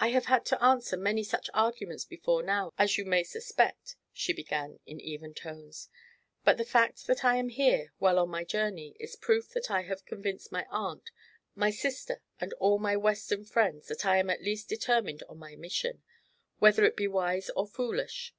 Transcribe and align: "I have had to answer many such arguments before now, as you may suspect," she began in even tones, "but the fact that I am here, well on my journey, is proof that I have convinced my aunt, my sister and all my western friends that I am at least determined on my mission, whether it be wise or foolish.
"I 0.00 0.08
have 0.08 0.24
had 0.24 0.44
to 0.46 0.60
answer 0.60 0.96
many 0.96 1.22
such 1.22 1.48
arguments 1.54 2.04
before 2.04 2.42
now, 2.42 2.72
as 2.76 2.98
you 2.98 3.04
may 3.04 3.22
suspect," 3.22 3.94
she 4.12 4.32
began 4.32 4.80
in 4.86 5.00
even 5.00 5.34
tones, 5.34 5.88
"but 6.44 6.56
the 6.58 6.64
fact 6.64 7.06
that 7.06 7.24
I 7.24 7.36
am 7.36 7.48
here, 7.50 7.92
well 8.00 8.18
on 8.18 8.28
my 8.30 8.42
journey, 8.42 8.96
is 8.98 9.14
proof 9.14 9.50
that 9.50 9.70
I 9.70 9.82
have 9.82 10.04
convinced 10.04 10.50
my 10.50 10.66
aunt, 10.68 11.12
my 11.54 11.70
sister 11.70 12.22
and 12.40 12.52
all 12.54 12.80
my 12.80 12.96
western 12.96 13.44
friends 13.44 13.86
that 13.86 14.04
I 14.04 14.16
am 14.16 14.30
at 14.30 14.42
least 14.42 14.68
determined 14.68 15.22
on 15.28 15.38
my 15.38 15.54
mission, 15.54 16.02
whether 16.58 16.84
it 16.84 16.96
be 16.96 17.06
wise 17.06 17.50
or 17.50 17.68
foolish. 17.68 18.34